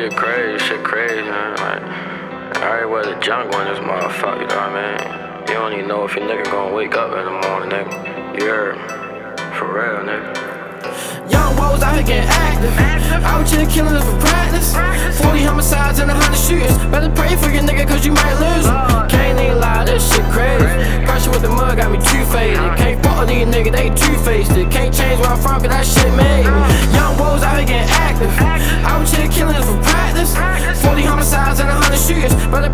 [0.00, 1.56] shit crazy, shit crazy, man.
[1.60, 1.82] Like,
[2.56, 5.48] I already was a junk one this motherfucker, you know what I mean?
[5.48, 7.92] You don't even know if your nigga gonna wake up in the morning, nigga.
[8.40, 8.80] You?
[9.60, 10.32] For real, nigga.
[11.30, 12.72] Young woes out here getting active.
[13.28, 14.72] Out here killing us for practice.
[15.20, 16.78] 40 homicides and 100 shooters.
[16.88, 19.08] Better pray for your nigga, cause you might lose him.
[19.12, 20.64] Can't even lie, this shit crazy.
[21.04, 22.56] Pressure with the mud got me too faded.
[22.80, 24.70] Can't fuck with these niggas, they two faced it.
[24.70, 26.96] Can't change where I'm from, cause that shit made me.
[26.96, 28.32] Young woes out here getting active.
[28.88, 29.69] Out here killing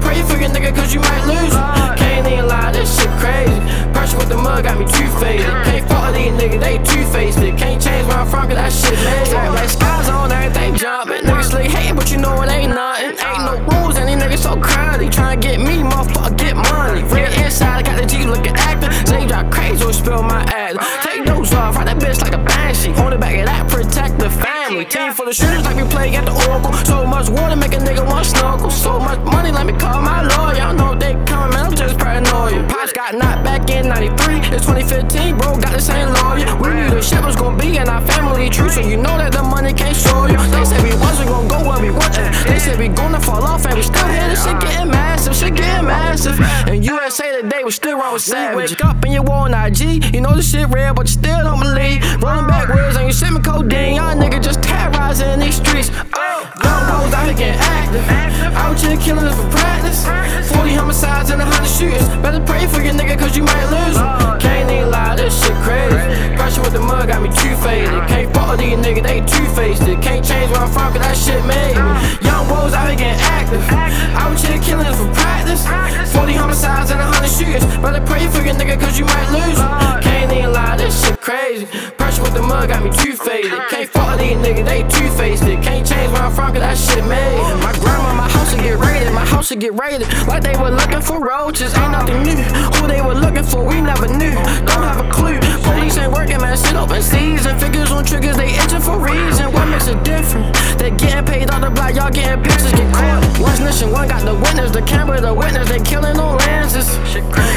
[0.00, 1.54] pray for your nigga, cause you might lose.
[1.98, 3.60] Can't even lie, this shit crazy.
[3.92, 5.46] Pressure with the mud got me too faded.
[5.64, 7.56] Can't fuck with these niggas, they two faced it.
[7.56, 9.48] Can't change where I'm from, cause that shit me.
[9.50, 11.22] Like skies on everything jumping.
[11.22, 13.16] Niggas slick hating, but you know it ain't nothing.
[13.16, 15.10] Ain't no rules, and these niggas so crowded.
[15.12, 17.02] Tryna get me, motherfucker, get money.
[17.04, 18.54] Real inside, I got the G looking.
[19.06, 20.76] Say you drive crazy or spill my ass.
[21.04, 22.92] Take those off, ride that bitch like a banshee.
[23.02, 24.84] On the back of that, protect the family.
[24.84, 26.72] Team full of shooters like we play at the Oracle.
[26.84, 28.05] So much water make a nigga.
[28.96, 30.62] So much money, let me call my lawyer.
[30.62, 32.66] I know they coming, man, I'm just paranoid.
[32.66, 34.40] Pops got knocked back in 93.
[34.56, 36.48] It's 2015, bro, got the same lawyer.
[36.56, 39.32] We knew the shit was gonna be in our family tree, so you know that
[39.32, 40.38] the money can't show you.
[40.48, 42.32] They said we wasn't gonna go where we wanted.
[42.48, 44.30] They said we gonna fall off, and we still here.
[44.30, 46.40] This shit getting massive, shit getting massive.
[46.66, 48.70] And USA today was still wrong with savage.
[48.70, 51.60] Wake up and you on IG, you know the shit real, but you still don't
[51.60, 52.00] believe.
[52.22, 53.95] Rolling backwards and you sipping codeine,
[59.06, 60.02] killing us for practice.
[60.50, 62.08] 40 homicides and 100 shooters.
[62.18, 63.94] Better pray for your nigga, cause you might lose.
[63.94, 64.38] him.
[64.42, 66.34] Can't even lie, this shit crazy.
[66.34, 67.94] Pressure with the mud got me too faded.
[68.10, 69.86] Can't fuck with these niggas, they two faced.
[70.02, 71.92] Can't change where I'm from, cause that shit made me.
[72.26, 73.62] Young woes out here getting active.
[74.18, 75.62] Out here killing us for practice.
[76.10, 77.64] 40 homicides and 100 shooters.
[77.78, 79.54] Better pray for your nigga, cause you might lose.
[79.54, 80.02] him.
[80.02, 81.66] Can't even lie, this shit crazy.
[81.94, 83.54] Pressure with the mud got me too faded.
[83.70, 85.46] Can't fuck with these niggas, they two faced.
[85.62, 85.85] Can't
[89.46, 90.08] should get raided.
[90.26, 91.72] Like they were looking for roaches.
[91.78, 92.34] Ain't nothing new.
[92.74, 94.34] Who they were looking for, we never knew.
[94.66, 95.38] Don't have a clue.
[95.62, 96.56] Police ain't working, man.
[96.56, 97.56] Shit open season.
[97.60, 99.52] Figures on triggers, they itching for reason.
[99.52, 100.52] What makes it different?
[100.78, 103.22] They getting paid on the block, y'all getting pictures, get caught.
[103.38, 105.68] One's mission, one got the witness, the camera, the witness.
[105.68, 106.98] They killing on lenses.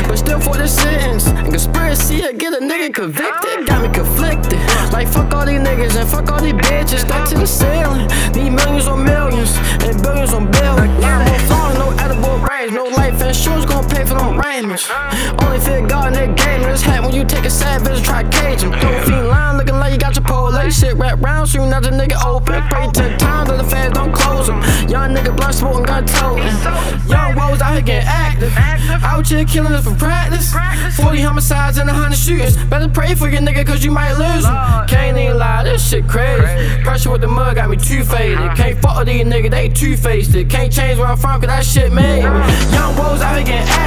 [0.08, 1.26] But still for the sentence.
[1.26, 4.62] And conspiracy to get a nigga convicted got me conflicted.
[4.94, 7.00] Like fuck all these niggas and fuck all these bitches.
[7.00, 8.06] Stuck to the ceiling.
[8.38, 11.29] Need millions on millions and billions on billions.
[14.88, 15.44] Arrangements.
[15.44, 16.62] Only fear God in that game.
[16.62, 18.72] This hat when you take a savage, try cage him.
[18.72, 20.50] Don't fiend line looking like you got your pole.
[20.70, 22.62] Shit wrap round, soon as a nigga open.
[22.70, 24.62] Pray ten times that the fans don't close him.
[24.88, 26.46] Young nigga blunt smoking, gun toting.
[27.10, 28.54] Young woes out here getting active.
[29.04, 30.54] Out here killing us for practice.
[30.96, 32.56] 40 homicides and 100 shooters.
[32.66, 34.54] Better pray for your nigga, cause you might lose him.
[34.88, 36.84] Can't even lie, this shit crazy.
[36.84, 38.38] Pressure with the mud got me too faded.
[38.56, 40.34] Can't fuck with these niggas, they two faced.
[40.50, 42.22] Can't change where I'm from, cause that shit made.
[42.22, 43.79] Young woes out here getting active.